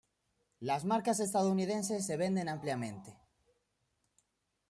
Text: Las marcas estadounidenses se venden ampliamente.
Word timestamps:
Las 0.59 0.83
marcas 0.83 1.19
estadounidenses 1.19 2.07
se 2.07 2.17
venden 2.17 2.49
ampliamente. 2.49 3.19